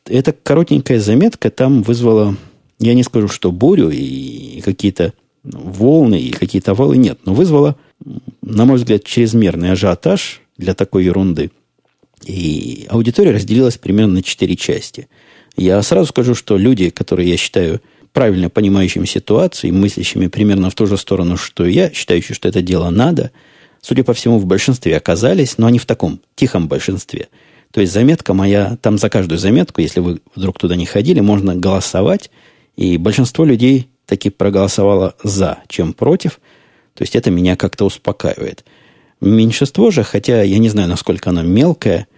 [0.07, 2.37] Эта коротенькая заметка там вызвала
[2.83, 5.13] я не скажу, что бурю и какие-то
[5.45, 7.77] волны и какие-то валы нет, но вызвало,
[8.43, 11.51] на мой взгляд, чрезмерный ажиотаж для такой ерунды.
[12.25, 15.09] И аудитория разделилась примерно на четыре части.
[15.57, 17.81] Я сразу скажу, что люди, которые я считаю
[18.13, 22.63] правильно понимающими ситуацию и мыслящими примерно в ту же сторону, что я, считающие, что это
[22.63, 23.33] дело надо,
[23.81, 27.29] судя по всему, в большинстве оказались, но они в таком тихом большинстве.
[27.73, 31.57] То есть заметка моя, там за каждую заметку, если вы вдруг туда не ходили, можно
[31.57, 32.31] голосовать
[32.77, 36.41] и большинство людей таки проголосовало за, чем против.
[36.95, 38.65] То есть это меня как-то успокаивает.
[39.21, 42.09] Меньшинство же, хотя я не знаю, насколько оно мелкое,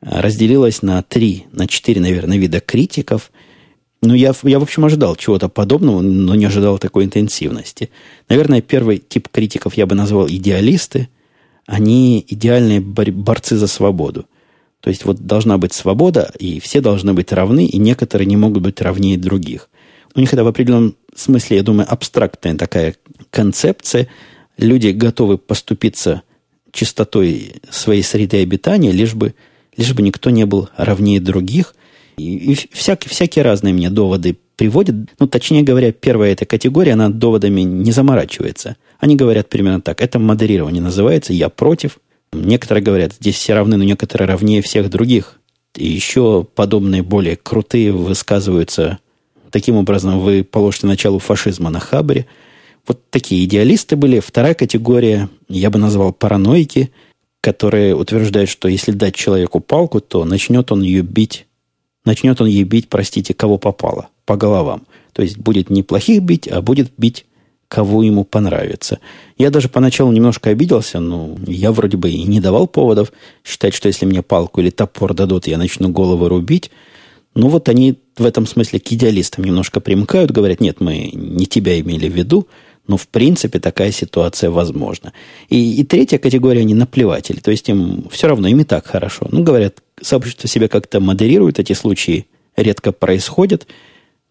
[0.00, 3.30] разделилось на три, на четыре, наверное, вида критиков.
[4.02, 7.90] Ну, я, я, в общем, ожидал чего-то подобного, но не ожидал такой интенсивности.
[8.28, 11.08] Наверное, первый тип критиков я бы назвал идеалисты.
[11.66, 14.26] Они идеальные борцы за свободу.
[14.80, 18.62] То есть вот должна быть свобода, и все должны быть равны, и некоторые не могут
[18.62, 19.70] быть равнее других
[20.14, 22.94] у них это в определенном смысле, я думаю, абстрактная такая
[23.30, 24.08] концепция.
[24.56, 26.22] Люди готовы поступиться
[26.72, 29.34] чистотой своей среды обитания, лишь бы,
[29.76, 31.74] лишь бы никто не был равнее других.
[32.16, 34.94] И, и всякие, всякие разные мне доводы приводят.
[35.18, 38.76] Ну, точнее говоря, первая эта категория, она доводами не заморачивается.
[38.98, 40.00] Они говорят примерно так.
[40.00, 41.32] Это модерирование называется.
[41.32, 41.98] Я против.
[42.32, 45.40] Некоторые говорят, здесь все равны, но некоторые равнее всех других.
[45.76, 48.98] И еще подобные более крутые высказываются
[49.54, 52.26] Таким образом, вы положите началу фашизма на Хабре.
[52.88, 54.18] Вот такие идеалисты были.
[54.18, 56.90] Вторая категория, я бы назвал параноики,
[57.40, 61.46] которые утверждают, что если дать человеку палку, то начнет он ее бить,
[62.04, 64.88] начнет он ее бить, простите, кого попало, по головам.
[65.12, 67.24] То есть будет не плохих бить, а будет бить
[67.68, 68.98] кого ему понравится.
[69.38, 73.12] Я даже поначалу немножко обиделся, но я вроде бы и не давал поводов
[73.44, 76.72] считать, что если мне палку или топор дадут, я начну головы рубить.
[77.34, 81.78] Ну вот они в этом смысле к идеалистам немножко примыкают, говорят, нет, мы не тебя
[81.80, 82.48] имели в виду,
[82.86, 85.12] но в принципе такая ситуация возможна.
[85.48, 89.26] И, и третья категория, они наплеватели, то есть им все равно, им и так хорошо.
[89.30, 93.66] Ну, говорят, сообщество себя как-то модерирует, эти случаи редко происходят,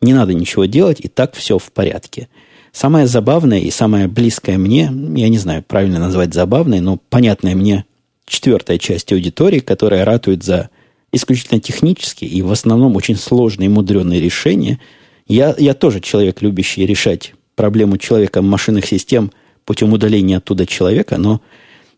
[0.02, 2.30] не надо ничего делать, и так все в порядке.
[2.72, 7.86] Самое забавное и самое близкое мне, я не знаю, правильно назвать забавной, но понятное мне
[8.26, 10.70] четвертая часть аудитории, которая ратует за
[11.14, 14.80] исключительно технические и в основном очень сложные и мудреные решения.
[15.28, 19.32] Я, я тоже человек, любящий решать проблему человека машинных систем
[19.64, 21.40] путем удаления оттуда человека, но,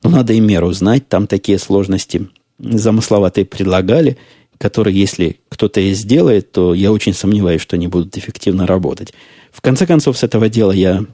[0.04, 1.08] но надо и меру знать.
[1.08, 2.28] Там такие сложности
[2.60, 4.18] замысловатые предлагали,
[4.58, 9.14] которые, если кто-то и сделает, то я очень сомневаюсь, что они будут эффективно работать.
[9.52, 11.06] В конце концов, с этого дела я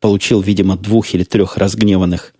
[0.00, 2.34] получил, видимо, двух или трех разгневанных,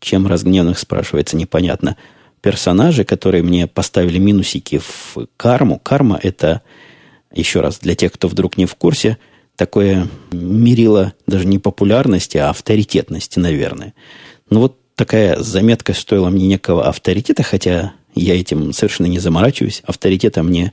[0.00, 1.96] чем разгневанных, спрашивается, непонятно,
[2.40, 5.78] персонажей, которые мне поставили минусики в карму.
[5.78, 6.62] Карма– это,
[7.32, 9.18] еще раз, для тех, кто вдруг не в курсе,
[9.56, 13.94] такое мерило даже не популярности, а авторитетности, наверное.
[14.48, 19.82] Ну вот такая заметка стоила мне некого авторитета, хотя я этим совершенно не заморачиваюсь.
[19.84, 20.72] Авторитета мне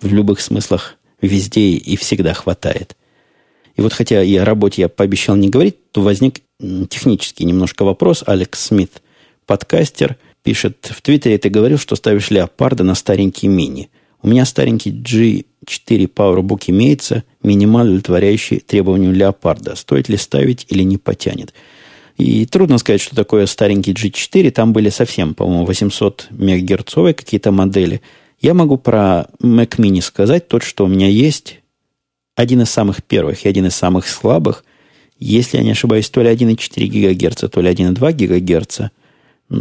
[0.00, 2.96] в любых смыслах везде и всегда хватает.
[3.76, 6.40] И вот хотя и о работе я пообещал не говорить, то возник
[6.88, 8.22] технический немножко вопрос.
[8.26, 9.02] Алекс Смит,
[9.46, 10.16] подкастер,
[10.46, 13.90] пишет, в Твиттере ты говорил, что ставишь леопарда на старенький мини.
[14.22, 19.74] У меня старенький G4 PowerBook имеется, минимально удовлетворяющий требованию леопарда.
[19.74, 21.52] Стоит ли ставить или не потянет?
[22.16, 24.52] И трудно сказать, что такое старенький G4.
[24.52, 28.00] Там были совсем, по-моему, 800 мегагерцовые какие-то модели.
[28.40, 31.58] Я могу про Mac Mini сказать, тот, что у меня есть,
[32.36, 34.64] один из самых первых и один из самых слабых.
[35.18, 38.80] Если я не ошибаюсь, то ли 1,4 ГГц, то ли 1,2 ГГц.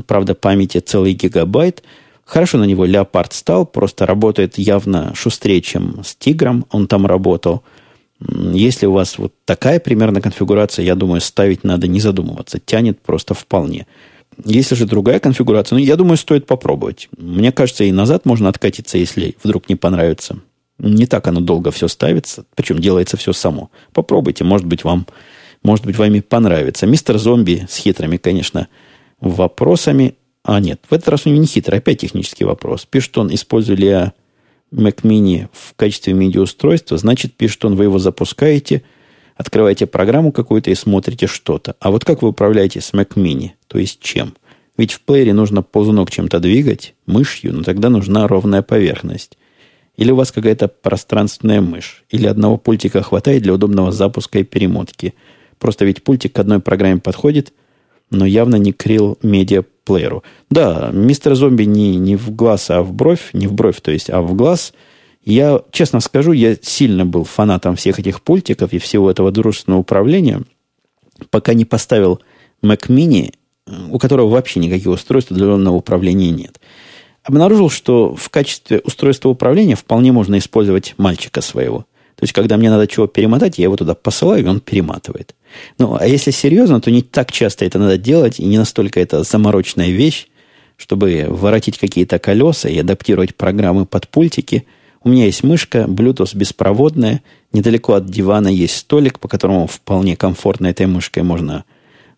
[0.07, 1.83] Правда, памяти целый гигабайт.
[2.25, 7.63] Хорошо на него Леопард стал, просто работает явно шустрее, чем с Тигром он там работал–
[8.19, 12.59] если у вас вот такая примерно конфигурация, я думаю, ставить надо не задумываться.
[12.59, 13.87] Тянет просто вполне.
[14.43, 17.09] Если же другая конфигурация, ну, я думаю, стоит попробовать.
[17.17, 20.39] Мне кажется, и назад можно откатиться, если вдруг не понравится.
[20.77, 23.69] Не так оно долго все ставится, причем делается все само.
[23.93, 25.07] Попробуйте, может быть, вам,
[25.63, 26.85] может быть, вами понравится.
[26.85, 28.67] Мистер Зомби с хитрыми, конечно,
[29.19, 30.15] вопросами.
[30.43, 32.85] А нет, в этот раз у него не хитрый, опять технический вопрос.
[32.85, 34.13] Пишет он, использую ли я
[34.71, 38.83] Mac Mini в качестве медиаустройства, значит, пишет он, вы его запускаете,
[39.35, 41.75] открываете программу какую-то и смотрите что-то.
[41.79, 43.51] А вот как вы управляете с Mac Mini?
[43.67, 44.35] То есть чем?
[44.77, 49.37] Ведь в плеере нужно ползунок чем-то двигать, мышью, но тогда нужна ровная поверхность.
[49.95, 52.03] Или у вас какая-то пространственная мышь.
[52.09, 55.13] Или одного пультика хватает для удобного запуска и перемотки.
[55.57, 57.53] Просто ведь пультик к одной программе подходит,
[58.09, 60.23] но явно не крил медиа плееру.
[60.49, 64.09] Да, мистер Зомби не, не в глаз, а в бровь, не в бровь, то есть,
[64.09, 64.73] а в глаз.
[65.23, 70.41] Я, честно скажу, я сильно был фанатом всех этих пультиков и всего этого дружественного управления,
[71.29, 72.21] пока не поставил
[72.63, 73.33] Mac Mini,
[73.89, 76.59] у которого вообще никаких устройств удаленного управления нет.
[77.23, 82.69] Обнаружил, что в качестве устройства управления вполне можно использовать мальчика своего– то есть, когда мне
[82.69, 85.35] надо чего перемотать, я его туда посылаю, и он перематывает.
[85.77, 89.23] Ну, а если серьезно, то не так часто это надо делать, и не настолько это
[89.23, 90.27] заморочная вещь,
[90.77, 94.65] чтобы воротить какие-то колеса и адаптировать программы под пультики.
[95.03, 97.21] У меня есть мышка, Bluetooth беспроводная,
[97.53, 101.63] недалеко от дивана есть столик, по которому вполне комфортно этой мышкой можно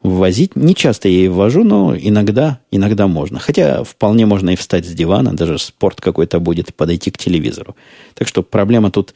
[0.02, 0.56] ввозить.
[0.56, 3.40] Не часто я ее ввожу, но иногда, иногда можно.
[3.40, 7.76] Хотя вполне можно и встать с дивана, даже спорт какой-то будет, подойти к телевизору.
[8.14, 9.14] Так что проблема тут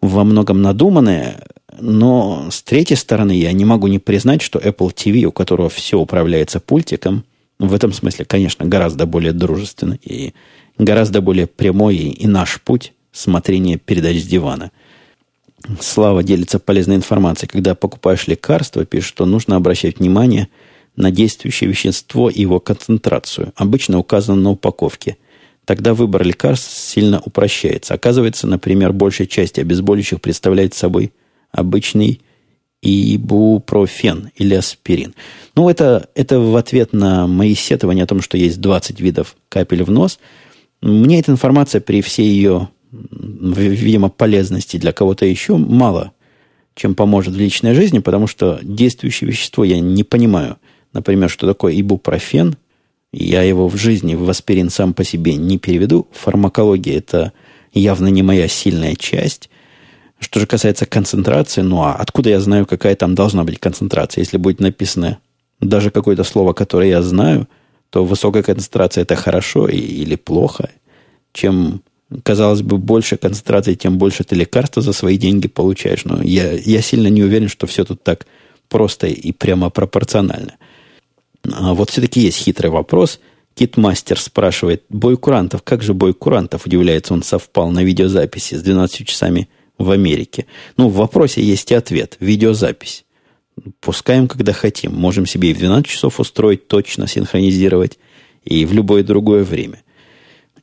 [0.00, 1.44] во многом надуманное,
[1.80, 5.98] но с третьей стороны я не могу не признать, что Apple TV, у которого все
[5.98, 7.24] управляется пультиком,
[7.58, 10.34] в этом смысле, конечно, гораздо более дружественный и
[10.78, 14.70] гораздо более прямой и наш путь смотрения передач с дивана.
[15.80, 17.48] Слава делится полезной информацией.
[17.48, 20.48] Когда покупаешь лекарство, пишет, что нужно обращать внимание
[20.96, 23.52] на действующее вещество и его концентрацию.
[23.56, 25.16] Обычно указано на упаковке–
[25.66, 27.92] тогда выбор лекарств сильно упрощается.
[27.92, 31.12] Оказывается, например, большая часть обезболивающих представляет собой
[31.50, 32.20] обычный
[32.82, 35.14] ибупрофен или аспирин.
[35.54, 39.82] Ну, это, это в ответ на мои сетования о том, что есть 20 видов капель
[39.82, 40.18] в нос.
[40.82, 46.12] Мне эта информация при всей ее, видимо, полезности для кого-то еще мало
[46.76, 50.58] чем поможет в личной жизни, потому что действующее вещество я не понимаю.
[50.92, 52.56] Например, что такое ибупрофен,
[53.12, 56.06] я его в жизни в аспирин сам по себе не переведу.
[56.12, 57.32] Фармакология– это
[57.72, 59.48] явно не моя сильная часть.
[60.18, 64.22] Что же касается концентрации, ну а откуда я знаю, какая там должна быть концентрация?
[64.22, 65.18] Если будет написано
[65.60, 67.48] даже какое-то слово, которое я знаю,
[67.90, 70.70] то высокая концентрация– это хорошо или плохо.
[71.32, 71.82] Чем,
[72.22, 76.04] казалось бы, больше концентрации, тем больше ты лекарства за свои деньги получаешь.
[76.04, 78.26] Но я, я сильно не уверен, что все тут так
[78.68, 80.56] просто и прямо пропорционально.
[81.52, 83.20] А вот все-таки есть хитрый вопрос.
[83.54, 89.06] Китмастер спрашивает, бой курантов, как же бой курантов, удивляется, он совпал на видеозаписи с 12
[89.06, 89.48] часами
[89.78, 90.46] в Америке.
[90.76, 92.16] Ну, в вопросе есть и ответ.
[92.20, 93.04] Видеозапись.
[93.80, 94.94] Пускаем, когда хотим.
[94.94, 97.98] Можем себе и в 12 часов устроить, точно синхронизировать,
[98.44, 99.82] и в любое другое время.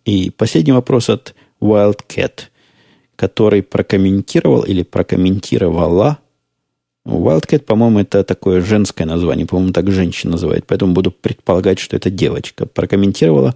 [0.06, 2.44] И последний вопрос от Wildcat,
[3.16, 6.20] который прокомментировал или прокомментировала
[7.06, 9.46] Wildcat, по-моему, это такое женское название.
[9.46, 10.66] По-моему, так женщина называет.
[10.68, 12.66] Поэтому буду предполагать, что это девочка.
[12.66, 13.56] Прокомментировала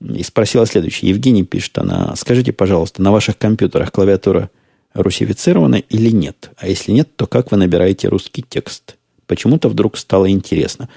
[0.00, 1.10] И спросила следующее.
[1.10, 4.50] Евгений пишет, она, скажите, пожалуйста, на ваших компьютерах клавиатура
[4.96, 6.50] русифицирована или нет?
[6.56, 8.96] А если нет, то как вы набираете русский текст?
[9.26, 10.88] Почему-то вдруг стало интересно.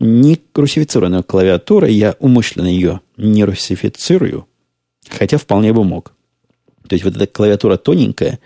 [0.00, 4.46] Не русифицированная клавиатура, я умышленно ее не русифицирую,
[5.08, 6.12] хотя вполне бы мог.
[6.88, 8.40] То есть вот эта клавиатура тоненькая,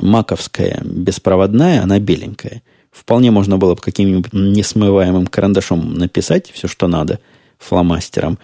[0.00, 2.62] маковская, беспроводная, она беленькая.
[2.90, 7.18] Вполне можно было бы каким-нибудь несмываемым карандашом написать все, что надо,
[7.58, 8.38] фломастером.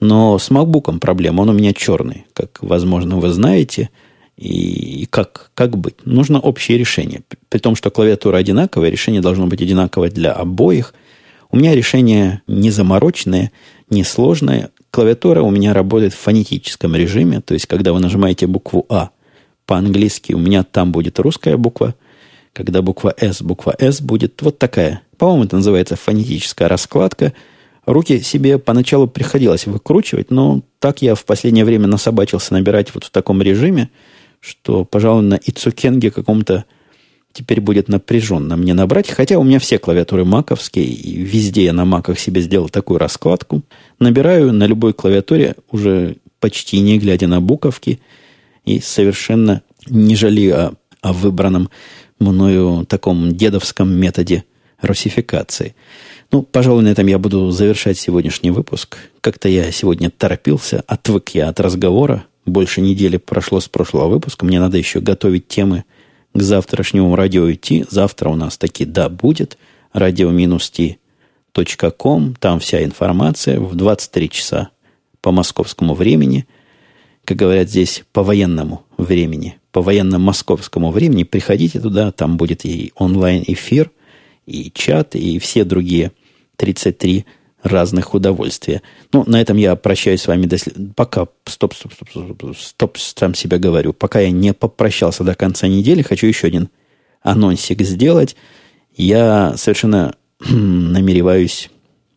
[0.00, 3.90] Но с макбуком проблема, он у меня черный, как, возможно, вы знаете.
[4.36, 6.06] И как, как быть?
[6.06, 7.22] Нужно общее решение.
[7.48, 10.94] При том, что клавиатура одинаковая, решение должно быть одинаковое для обоих.
[11.50, 13.52] У меня решение не замороченное,
[13.90, 14.70] не сложное.
[14.90, 19.10] Клавиатура у меня работает в фонетическом режиме, то есть, когда вы нажимаете букву А
[19.66, 21.94] по-английски, у меня там будет русская буква,
[22.52, 25.02] когда буква С, буква С будет вот такая.
[25.18, 27.32] По-моему, это называется фонетическая раскладка.
[27.86, 33.10] Руки себе поначалу приходилось выкручивать, но так я в последнее время насобачился набирать вот в
[33.10, 33.90] таком режиме,
[34.42, 36.64] что, пожалуй, на Ицукенге каком-то
[37.32, 39.08] теперь будет напряженно мне набрать.
[39.08, 43.62] Хотя у меня все клавиатуры маковские, и везде я на маках себе сделал такую раскладку.
[44.00, 48.00] Набираю на любой клавиатуре, уже почти не глядя на буковки,
[48.64, 51.70] и совершенно не жалею о, о выбранном
[52.18, 54.44] мною таком дедовском методе
[54.80, 55.76] русификации.
[56.32, 58.98] Ну, пожалуй, на этом я буду завершать сегодняшний выпуск.
[59.20, 62.24] Как-то я сегодня торопился, отвык я от разговора.
[62.44, 64.44] Больше недели прошло с прошлого выпуска.
[64.44, 65.84] Мне надо еще готовить темы
[66.34, 67.84] к завтрашнему радио идти.
[67.88, 69.56] Завтра у нас таки да будет.
[69.92, 70.98] радио-ти.ком.
[72.40, 74.70] Там вся информация в 23 часа
[75.20, 76.46] по московскому времени.
[77.24, 79.58] Как говорят здесь, по военному времени.
[79.70, 81.22] По военно-московскому времени.
[81.22, 83.92] Приходите туда, там будет и онлайн-эфир,
[84.46, 86.10] и чат, и все другие
[86.56, 87.24] 33
[87.62, 88.82] разных удовольствия.
[89.12, 90.56] Ну, на этом я прощаюсь с вами до
[90.96, 93.92] Пока, стоп, стоп, стоп, стоп, стоп, сам себя говорю.
[93.92, 96.68] Пока я не попрощался до конца недели, хочу еще один
[97.22, 98.36] анонсик сделать.
[98.96, 101.70] Я совершенно намереваюсь,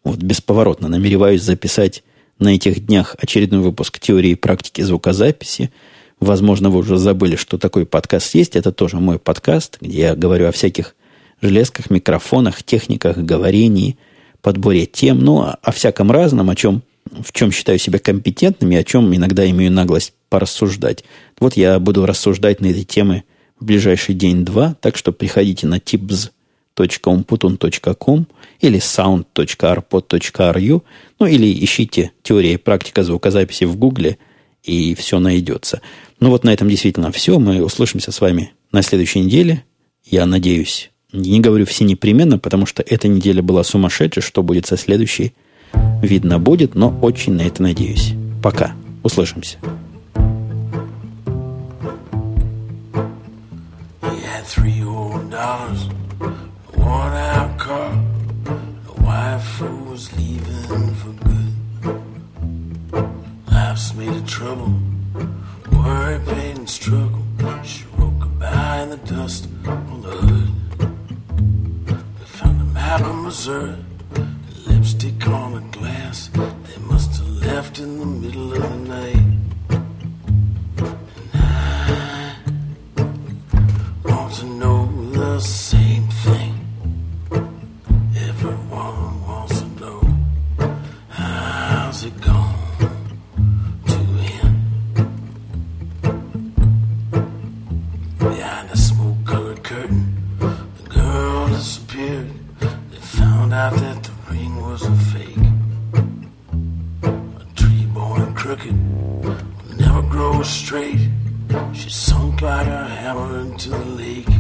[0.03, 2.03] вот бесповоротно намереваюсь записать
[2.39, 5.71] на этих днях очередной выпуск теории и практики звукозаписи.
[6.19, 8.55] Возможно, вы уже забыли, что такой подкаст есть.
[8.55, 10.95] Это тоже мой подкаст, где я говорю о всяких
[11.41, 13.99] железках, микрофонах, техниках говорений–
[14.45, 18.83] подборе тем, ну, о всяком разном, о чем, в чем считаю себя компетентным и о
[18.83, 21.03] чем иногда имею наглость порассуждать.
[21.39, 23.23] Вот я буду рассуждать на эти темы
[23.59, 28.27] в ближайший день-два, так что приходите на tips.umputun.com
[28.59, 30.83] или sound.arpod.ru,
[31.19, 34.19] ну или ищите теория и практика звукозаписи в гугле,
[34.61, 35.81] и все найдется.
[36.19, 37.39] Ну вот на этом действительно все.
[37.39, 39.63] Мы услышимся с вами на следующей неделе.
[40.03, 44.21] Я надеюсь, не говорю все непременно, потому что эта неделя была сумасшедшей.
[44.21, 45.33] Что будет со следующей,
[46.01, 48.13] видно будет, но очень на это надеюсь.
[48.41, 48.73] Пока.
[49.03, 49.57] Услышимся.
[65.85, 67.23] worry, pain, and struggle.
[67.63, 70.54] She wrote goodbye in the dust on the hood.
[72.93, 73.75] Apple Missouri,
[74.67, 76.29] lipstick on a glass.
[76.67, 79.27] They must have left in the middle of the night.
[81.33, 82.35] And
[84.05, 84.79] I want to know
[85.11, 86.04] the same
[103.55, 105.47] out that the ring was a fake.
[107.41, 108.75] A tree born crooked
[109.23, 109.37] will
[109.77, 110.99] never grow straight.
[111.73, 114.33] She sunk like a hammer into the lake.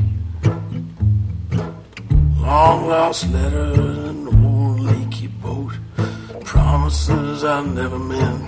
[2.41, 3.77] Long lost letters
[4.09, 5.73] and old leaky boat.
[6.43, 8.44] Promises I never meant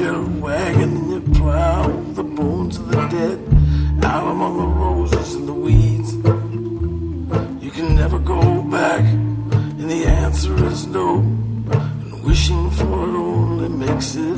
[0.00, 3.38] passenger wagon your plow, the bones of the dead
[4.04, 6.14] out among the roses and the weeds.
[7.62, 11.18] You can never go back, and the answer is no.
[11.18, 14.29] And wishing for it only makes it.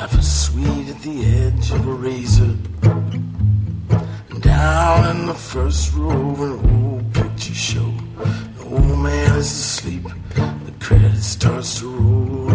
[0.00, 2.54] life is sweet at the edge of a razor.
[4.40, 7.92] Down in the first row of an old picture show,
[8.58, 10.04] the old man is asleep.
[10.66, 12.47] The credit starts to roll.